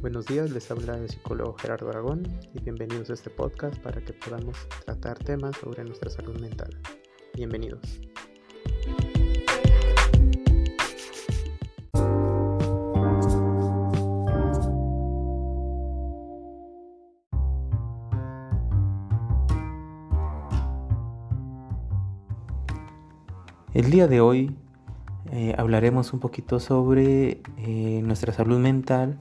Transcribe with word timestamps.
Buenos 0.00 0.24
días, 0.24 0.50
les 0.50 0.70
habla 0.70 0.96
el 0.96 1.10
psicólogo 1.10 1.52
Gerardo 1.58 1.90
Aragón 1.90 2.22
y 2.54 2.60
bienvenidos 2.62 3.10
a 3.10 3.12
este 3.12 3.28
podcast 3.28 3.76
para 3.82 4.00
que 4.00 4.14
podamos 4.14 4.56
tratar 4.86 5.18
temas 5.18 5.54
sobre 5.58 5.84
nuestra 5.84 6.08
salud 6.08 6.40
mental. 6.40 6.70
Bienvenidos. 7.34 8.00
El 23.74 23.90
día 23.90 24.08
de 24.08 24.22
hoy 24.22 24.56
eh, 25.30 25.54
hablaremos 25.58 26.14
un 26.14 26.20
poquito 26.20 26.58
sobre 26.58 27.42
eh, 27.58 28.00
nuestra 28.02 28.32
salud 28.32 28.58
mental 28.58 29.18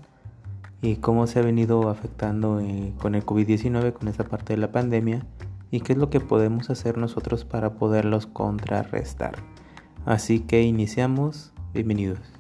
y 0.81 0.97
cómo 0.97 1.27
se 1.27 1.39
ha 1.39 1.41
venido 1.41 1.89
afectando 1.89 2.59
eh, 2.59 2.93
con 2.99 3.15
el 3.15 3.25
COVID-19, 3.25 3.93
con 3.93 4.07
esta 4.07 4.23
parte 4.23 4.53
de 4.53 4.57
la 4.57 4.71
pandemia, 4.71 5.25
y 5.71 5.81
qué 5.81 5.93
es 5.93 5.99
lo 5.99 6.09
que 6.09 6.19
podemos 6.19 6.69
hacer 6.69 6.97
nosotros 6.97 7.45
para 7.45 7.73
poderlos 7.73 8.25
contrarrestar. 8.25 9.35
Así 10.05 10.39
que 10.39 10.63
iniciamos, 10.63 11.53
bienvenidos. 11.73 12.38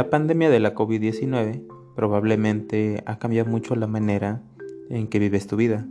La 0.00 0.08
pandemia 0.08 0.48
de 0.48 0.60
la 0.60 0.74
COVID-19 0.74 1.60
probablemente 1.94 3.02
ha 3.04 3.18
cambiado 3.18 3.50
mucho 3.50 3.76
la 3.76 3.86
manera 3.86 4.40
en 4.88 5.08
que 5.08 5.18
vives 5.18 5.46
tu 5.46 5.56
vida. 5.56 5.86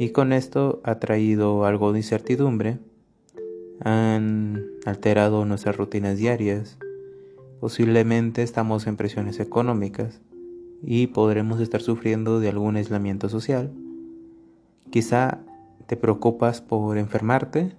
Y 0.00 0.08
con 0.08 0.32
esto 0.32 0.80
ha 0.82 0.98
traído 0.98 1.64
algo 1.64 1.92
de 1.92 2.00
incertidumbre, 2.00 2.80
han 3.84 4.64
alterado 4.84 5.44
nuestras 5.44 5.76
rutinas 5.76 6.16
diarias, 6.18 6.76
posiblemente 7.60 8.42
estamos 8.42 8.88
en 8.88 8.96
presiones 8.96 9.38
económicas 9.38 10.20
y 10.82 11.06
podremos 11.06 11.60
estar 11.60 11.80
sufriendo 11.80 12.40
de 12.40 12.48
algún 12.48 12.74
aislamiento 12.74 13.28
social. 13.28 13.70
Quizá 14.90 15.38
te 15.86 15.96
preocupas 15.96 16.62
por 16.62 16.98
enfermarte, 16.98 17.76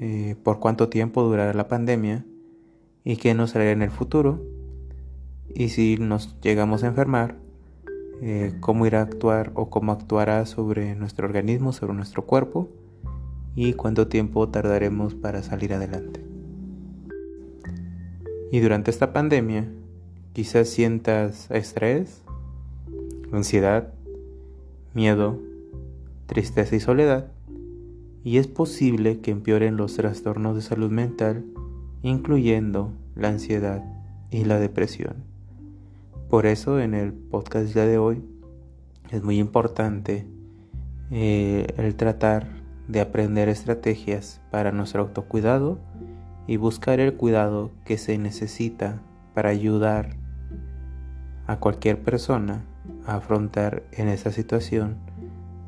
eh, 0.00 0.34
por 0.42 0.60
cuánto 0.60 0.88
tiempo 0.88 1.22
durará 1.24 1.52
la 1.52 1.68
pandemia, 1.68 2.24
y 3.04 3.16
qué 3.16 3.34
nos 3.34 3.52
traerá 3.52 3.72
en 3.72 3.82
el 3.82 3.90
futuro. 3.90 4.42
Y 5.54 5.70
si 5.70 5.96
nos 5.96 6.40
llegamos 6.40 6.84
a 6.84 6.88
enfermar, 6.88 7.36
eh, 8.22 8.54
cómo 8.60 8.86
irá 8.86 9.00
a 9.00 9.04
actuar 9.04 9.50
o 9.54 9.70
cómo 9.70 9.92
actuará 9.92 10.44
sobre 10.46 10.94
nuestro 10.94 11.26
organismo, 11.26 11.72
sobre 11.72 11.94
nuestro 11.94 12.26
cuerpo 12.26 12.68
y 13.54 13.72
cuánto 13.72 14.08
tiempo 14.08 14.48
tardaremos 14.48 15.14
para 15.14 15.42
salir 15.42 15.72
adelante. 15.72 16.22
Y 18.52 18.60
durante 18.60 18.90
esta 18.90 19.12
pandemia, 19.12 19.70
quizás 20.32 20.68
sientas 20.68 21.50
estrés, 21.50 22.22
ansiedad, 23.32 23.92
miedo, 24.92 25.40
tristeza 26.26 26.76
y 26.76 26.80
soledad, 26.80 27.30
y 28.22 28.36
es 28.36 28.48
posible 28.48 29.20
que 29.20 29.30
empeoren 29.30 29.76
los 29.76 29.94
trastornos 29.94 30.56
de 30.56 30.62
salud 30.62 30.90
mental 30.90 31.44
incluyendo 32.02 32.92
la 33.14 33.28
ansiedad 33.28 33.84
y 34.30 34.44
la 34.44 34.58
depresión. 34.58 35.24
Por 36.28 36.46
eso 36.46 36.80
en 36.80 36.94
el 36.94 37.12
podcast 37.12 37.74
de 37.74 37.98
hoy 37.98 38.22
es 39.10 39.22
muy 39.22 39.38
importante 39.38 40.26
eh, 41.10 41.66
el 41.76 41.96
tratar 41.96 42.46
de 42.86 43.00
aprender 43.00 43.48
estrategias 43.48 44.40
para 44.50 44.72
nuestro 44.72 45.02
autocuidado 45.02 45.78
y 46.46 46.56
buscar 46.56 47.00
el 47.00 47.14
cuidado 47.14 47.70
que 47.84 47.98
se 47.98 48.18
necesita 48.18 49.00
para 49.34 49.50
ayudar 49.50 50.16
a 51.46 51.58
cualquier 51.58 52.00
persona 52.02 52.64
a 53.06 53.16
afrontar 53.16 53.82
en 53.92 54.08
esta 54.08 54.30
situación 54.30 54.96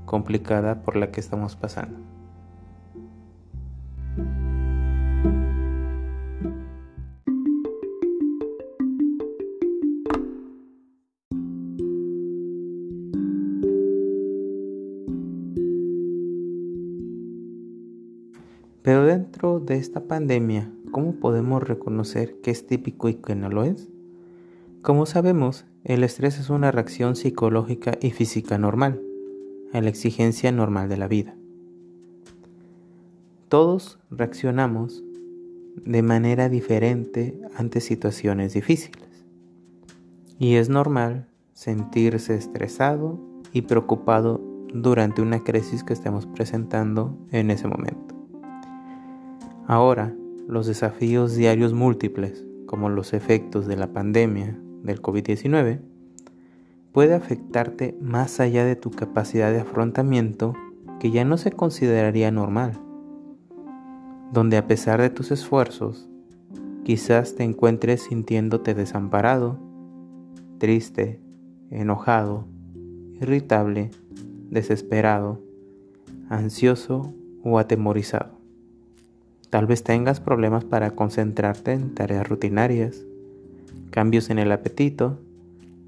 complicada 0.04 0.82
por 0.82 0.96
la 0.96 1.10
que 1.10 1.20
estamos 1.20 1.56
pasando. 1.56 2.11
Dentro 19.42 19.58
de 19.58 19.74
esta 19.74 20.04
pandemia, 20.06 20.70
¿cómo 20.92 21.14
podemos 21.16 21.64
reconocer 21.64 22.36
qué 22.44 22.52
es 22.52 22.64
típico 22.64 23.08
y 23.08 23.14
qué 23.14 23.34
no 23.34 23.48
lo 23.48 23.64
es? 23.64 23.88
Como 24.82 25.04
sabemos, 25.04 25.64
el 25.82 26.04
estrés 26.04 26.38
es 26.38 26.48
una 26.48 26.70
reacción 26.70 27.16
psicológica 27.16 27.98
y 28.00 28.12
física 28.12 28.56
normal 28.56 29.02
a 29.72 29.80
la 29.80 29.88
exigencia 29.88 30.52
normal 30.52 30.88
de 30.88 30.96
la 30.96 31.08
vida. 31.08 31.34
Todos 33.48 33.98
reaccionamos 34.12 35.02
de 35.74 36.02
manera 36.02 36.48
diferente 36.48 37.40
ante 37.56 37.80
situaciones 37.80 38.54
difíciles. 38.54 39.26
Y 40.38 40.54
es 40.54 40.68
normal 40.68 41.26
sentirse 41.52 42.36
estresado 42.36 43.18
y 43.52 43.62
preocupado 43.62 44.40
durante 44.72 45.20
una 45.20 45.42
crisis 45.42 45.82
que 45.82 45.94
estemos 45.94 46.26
presentando 46.26 47.18
en 47.32 47.50
ese 47.50 47.66
momento. 47.66 48.11
Ahora, 49.72 50.14
los 50.46 50.66
desafíos 50.66 51.34
diarios 51.34 51.72
múltiples, 51.72 52.44
como 52.66 52.90
los 52.90 53.14
efectos 53.14 53.66
de 53.66 53.74
la 53.74 53.90
pandemia 53.90 54.60
del 54.82 55.00
COVID-19, 55.00 55.80
puede 56.92 57.14
afectarte 57.14 57.96
más 57.98 58.38
allá 58.38 58.66
de 58.66 58.76
tu 58.76 58.90
capacidad 58.90 59.50
de 59.50 59.60
afrontamiento 59.60 60.52
que 61.00 61.10
ya 61.10 61.24
no 61.24 61.38
se 61.38 61.52
consideraría 61.52 62.30
normal, 62.30 62.72
donde 64.30 64.58
a 64.58 64.66
pesar 64.66 65.00
de 65.00 65.08
tus 65.08 65.30
esfuerzos, 65.30 66.06
quizás 66.84 67.34
te 67.34 67.42
encuentres 67.42 68.02
sintiéndote 68.02 68.74
desamparado, 68.74 69.58
triste, 70.58 71.18
enojado, 71.70 72.44
irritable, 73.22 73.90
desesperado, 74.50 75.40
ansioso 76.28 77.14
o 77.42 77.58
atemorizado. 77.58 78.41
Tal 79.52 79.66
vez 79.66 79.84
tengas 79.84 80.18
problemas 80.18 80.64
para 80.64 80.92
concentrarte 80.92 81.72
en 81.72 81.94
tareas 81.94 82.26
rutinarias, 82.26 83.04
cambios 83.90 84.30
en 84.30 84.38
el 84.38 84.50
apetito, 84.50 85.18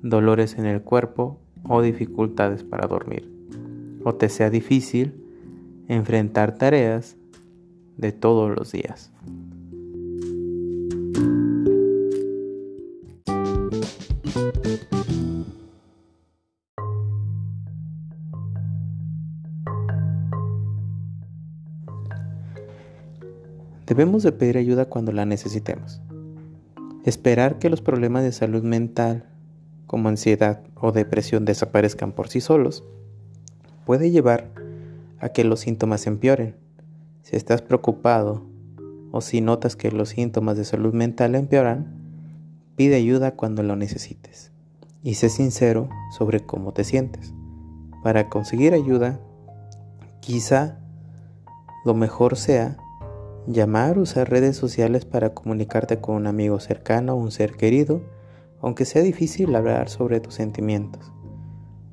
dolores 0.02 0.58
en 0.58 0.66
el 0.66 0.82
cuerpo 0.82 1.40
o 1.66 1.80
dificultades 1.80 2.62
para 2.62 2.86
dormir. 2.86 3.26
O 4.04 4.16
te 4.16 4.28
sea 4.28 4.50
difícil 4.50 5.14
enfrentar 5.88 6.56
tareas 6.56 7.16
de 7.96 8.12
todos 8.12 8.54
los 8.54 8.70
días. 8.70 9.10
Debemos 23.86 24.22
de 24.22 24.32
pedir 24.32 24.56
ayuda 24.56 24.86
cuando 24.86 25.12
la 25.12 25.26
necesitemos. 25.26 26.00
Esperar 27.04 27.58
que 27.58 27.68
los 27.68 27.82
problemas 27.82 28.22
de 28.22 28.32
salud 28.32 28.62
mental, 28.62 29.26
como 29.86 30.08
ansiedad 30.08 30.62
o 30.74 30.92
depresión, 30.92 31.44
desaparezcan 31.44 32.12
por 32.12 32.28
sí 32.28 32.40
solos, 32.40 32.84
puede 33.84 34.10
llevar 34.10 34.50
a 35.20 35.28
que 35.28 35.44
los 35.44 35.60
síntomas 35.60 36.06
empeoren. 36.06 36.56
Si 37.22 37.36
estás 37.36 37.62
preocupado 37.62 38.42
o 39.12 39.20
si 39.20 39.40
notas 39.40 39.76
que 39.76 39.90
los 39.90 40.10
síntomas 40.10 40.56
de 40.56 40.64
salud 40.64 40.94
mental 40.94 41.34
empeoran, 41.34 41.94
pide 42.76 42.96
ayuda 42.96 43.32
cuando 43.32 43.62
lo 43.62 43.76
necesites 43.76 44.50
y 45.04 45.14
sé 45.14 45.28
sincero 45.28 45.90
sobre 46.16 46.40
cómo 46.40 46.72
te 46.72 46.82
sientes. 46.82 47.34
Para 48.02 48.30
conseguir 48.30 48.72
ayuda, 48.72 49.20
quizá 50.20 50.78
lo 51.84 51.94
mejor 51.94 52.36
sea 52.36 52.78
Llamar, 53.46 53.98
usar 53.98 54.30
redes 54.30 54.56
sociales 54.56 55.04
para 55.04 55.34
comunicarte 55.34 56.00
con 56.00 56.14
un 56.14 56.26
amigo 56.26 56.60
cercano 56.60 57.12
o 57.12 57.16
un 57.16 57.30
ser 57.30 57.52
querido, 57.52 58.00
aunque 58.62 58.86
sea 58.86 59.02
difícil 59.02 59.54
hablar 59.54 59.90
sobre 59.90 60.20
tus 60.20 60.32
sentimientos. 60.32 61.12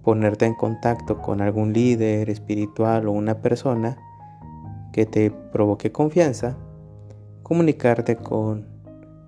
Ponerte 0.02 0.46
en 0.46 0.56
contacto 0.56 1.22
con 1.22 1.42
algún 1.42 1.74
líder 1.74 2.30
espiritual 2.30 3.06
o 3.10 3.12
una 3.12 3.42
persona 3.42 3.98
que 4.94 5.06
te 5.06 5.30
provoque 5.30 5.92
confianza, 5.92 6.56
comunicarte 7.44 8.16
con 8.16 8.68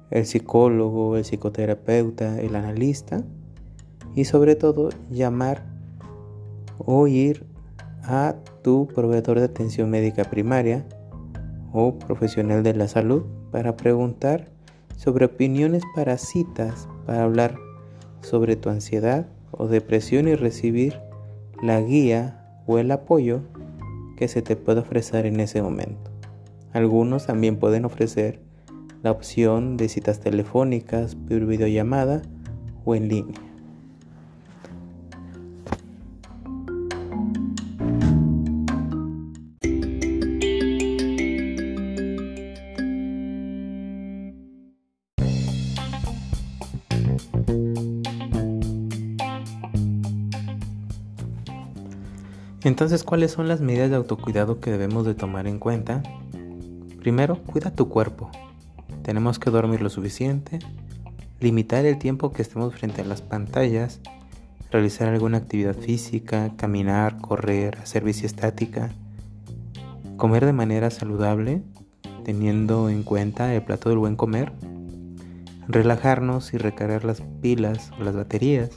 el 0.09 0.25
psicólogo, 0.25 1.17
el 1.17 1.25
psicoterapeuta, 1.25 2.39
el 2.39 2.55
analista 2.55 3.21
y 4.15 4.23
sobre 4.23 4.55
todo 4.55 4.89
llamar 5.09 5.65
o 6.77 7.05
ir 7.07 7.45
a 8.03 8.35
tu 8.61 8.87
proveedor 8.87 9.39
de 9.39 9.45
atención 9.45 9.89
médica 9.89 10.23
primaria 10.23 10.85
o 11.73 11.97
profesional 11.97 12.63
de 12.63 12.73
la 12.73 12.87
salud 12.87 13.23
para 13.51 13.75
preguntar 13.75 14.47
sobre 14.95 15.25
opiniones 15.25 15.83
para 15.95 16.17
citas, 16.17 16.87
para 17.05 17.23
hablar 17.23 17.57
sobre 18.21 18.55
tu 18.55 18.69
ansiedad 18.69 19.27
o 19.51 19.67
depresión 19.67 20.27
y 20.27 20.35
recibir 20.35 21.01
la 21.61 21.81
guía 21.81 22.61
o 22.67 22.77
el 22.77 22.91
apoyo 22.91 23.41
que 24.15 24.27
se 24.27 24.41
te 24.41 24.55
puede 24.55 24.81
ofrecer 24.81 25.25
en 25.25 25.39
ese 25.39 25.61
momento. 25.61 26.11
Algunos 26.71 27.25
también 27.25 27.57
pueden 27.57 27.85
ofrecer 27.85 28.39
la 29.01 29.11
opción 29.11 29.75
de 29.75 29.89
citas 29.89 30.19
telefónicas 30.19 31.15
por 31.15 31.45
videollamada 31.45 32.21
o 32.85 32.95
en 32.95 33.09
línea. 33.09 33.52
Entonces, 52.63 53.03
¿cuáles 53.03 53.31
son 53.31 53.49
las 53.49 53.59
medidas 53.59 53.89
de 53.89 53.97
autocuidado 53.97 54.61
que 54.61 54.71
debemos 54.71 55.05
de 55.05 55.15
tomar 55.15 55.47
en 55.47 55.59
cuenta? 55.59 56.01
Primero, 57.01 57.43
cuida 57.43 57.71
tu 57.71 57.89
cuerpo. 57.89 58.31
Tenemos 59.01 59.37
que 59.37 59.49
dormir 59.49 59.81
lo 59.81 59.89
suficiente, 59.89 60.59
limitar 61.41 61.85
el 61.85 61.97
tiempo 61.97 62.31
que 62.31 62.41
estemos 62.41 62.73
frente 62.73 63.01
a 63.01 63.05
las 63.05 63.21
pantallas, 63.21 63.99
realizar 64.71 65.09
alguna 65.09 65.39
actividad 65.39 65.75
física, 65.75 66.53
caminar, 66.55 67.17
correr, 67.17 67.79
hacer 67.79 68.05
bici 68.05 68.25
estática, 68.25 68.91
comer 70.15 70.45
de 70.45 70.53
manera 70.53 70.89
saludable, 70.89 71.61
teniendo 72.23 72.89
en 72.89 73.03
cuenta 73.03 73.53
el 73.53 73.61
plato 73.63 73.89
del 73.89 73.97
buen 73.97 74.15
comer, 74.15 74.53
relajarnos 75.67 76.53
y 76.53 76.57
recargar 76.57 77.03
las 77.03 77.19
pilas 77.41 77.91
o 77.99 78.03
las 78.05 78.15
baterías, 78.15 78.69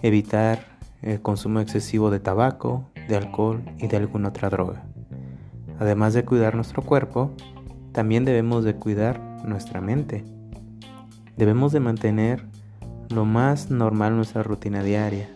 evitar 0.00 0.78
el 1.02 1.20
consumo 1.20 1.60
excesivo 1.60 2.10
de 2.10 2.20
tabaco, 2.20 2.91
de 3.08 3.16
alcohol 3.16 3.62
y 3.78 3.86
de 3.86 3.96
alguna 3.96 4.28
otra 4.28 4.48
droga. 4.50 4.84
Además 5.78 6.14
de 6.14 6.24
cuidar 6.24 6.54
nuestro 6.54 6.82
cuerpo, 6.82 7.32
también 7.92 8.24
debemos 8.24 8.64
de 8.64 8.74
cuidar 8.74 9.20
nuestra 9.44 9.80
mente. 9.80 10.24
Debemos 11.36 11.72
de 11.72 11.80
mantener 11.80 12.44
lo 13.08 13.24
más 13.24 13.70
normal 13.70 14.16
nuestra 14.16 14.42
rutina 14.42 14.82
diaria, 14.82 15.28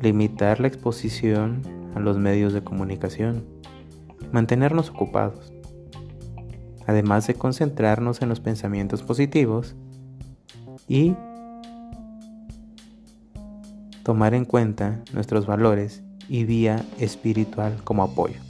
limitar 0.00 0.60
la 0.60 0.68
exposición 0.68 1.62
a 1.94 2.00
los 2.00 2.18
medios 2.18 2.52
de 2.52 2.62
comunicación, 2.62 3.44
mantenernos 4.32 4.90
ocupados, 4.90 5.52
además 6.86 7.26
de 7.26 7.34
concentrarnos 7.34 8.22
en 8.22 8.28
los 8.28 8.40
pensamientos 8.40 9.02
positivos 9.02 9.74
y 10.88 11.14
tomar 14.02 14.34
en 14.34 14.44
cuenta 14.44 15.02
nuestros 15.12 15.46
valores 15.46 16.02
y 16.28 16.44
vía 16.44 16.84
espiritual 16.98 17.82
como 17.84 18.02
apoyo. 18.02 18.40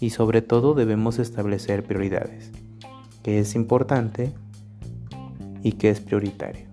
Y 0.00 0.10
sobre 0.10 0.42
todo 0.42 0.74
debemos 0.74 1.18
establecer 1.18 1.84
prioridades, 1.84 2.50
que 3.22 3.38
es 3.38 3.54
importante 3.54 4.32
y 5.62 5.72
que 5.72 5.90
es 5.90 6.00
prioritario. 6.00 6.66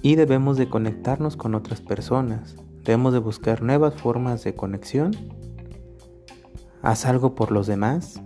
Y 0.00 0.14
debemos 0.14 0.56
de 0.56 0.68
conectarnos 0.68 1.36
con 1.36 1.54
otras 1.54 1.80
personas, 1.80 2.56
debemos 2.84 3.12
de 3.12 3.18
buscar 3.18 3.62
nuevas 3.62 3.94
formas 3.94 4.44
de 4.44 4.54
conexión. 4.54 5.14
Haz 6.80 7.04
algo 7.04 7.34
por 7.34 7.50
los 7.50 7.66
demás 7.66 8.22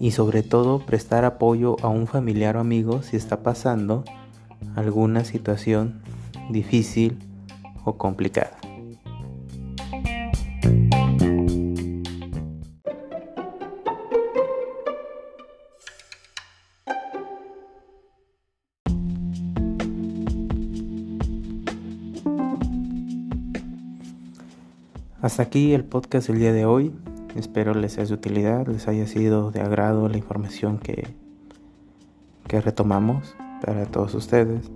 y 0.00 0.10
sobre 0.10 0.42
todo 0.42 0.84
prestar 0.84 1.24
apoyo 1.24 1.76
a 1.82 1.88
un 1.88 2.06
familiar 2.06 2.56
o 2.56 2.60
amigo 2.60 3.02
si 3.02 3.16
está 3.16 3.42
pasando 3.42 4.04
alguna 4.76 5.24
situación 5.24 6.00
difícil 6.50 7.18
o 7.84 7.96
complicada. 7.96 8.58
Hasta 25.22 25.42
aquí 25.42 25.72
el 25.74 25.84
podcast 25.84 26.28
del 26.28 26.38
día 26.38 26.52
de 26.52 26.66
hoy. 26.66 26.92
Espero 27.34 27.74
les 27.74 27.94
sea 27.94 28.04
de 28.04 28.14
utilidad, 28.14 28.68
les 28.68 28.86
haya 28.86 29.06
sido 29.06 29.50
de 29.50 29.60
agrado 29.60 30.08
la 30.08 30.16
información 30.16 30.78
que, 30.78 31.08
que 32.46 32.60
retomamos 32.60 33.34
para 33.66 33.84
todos 33.84 34.14
ustedes. 34.14 34.70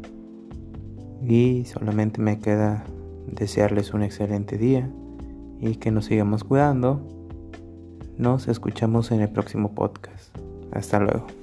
Y 1.22 1.64
solamente 1.66 2.20
me 2.20 2.40
queda 2.40 2.84
desearles 3.26 3.94
un 3.94 4.02
excelente 4.02 4.58
día 4.58 4.90
y 5.60 5.76
que 5.76 5.90
nos 5.92 6.06
sigamos 6.06 6.44
cuidando. 6.44 7.00
Nos 8.18 8.48
escuchamos 8.48 9.12
en 9.12 9.20
el 9.20 9.30
próximo 9.30 9.74
podcast. 9.74 10.36
Hasta 10.72 10.98
luego. 10.98 11.39